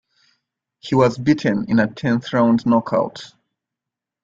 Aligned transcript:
He 0.79 0.95
was 0.95 1.19
beaten 1.19 1.65
in 1.69 1.77
a 1.77 1.85
tenth 1.85 2.33
round 2.33 2.65
knockout. 2.65 3.33